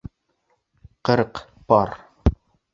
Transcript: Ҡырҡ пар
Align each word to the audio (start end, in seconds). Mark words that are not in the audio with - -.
Ҡырҡ 1.09 1.43
пар 1.73 1.95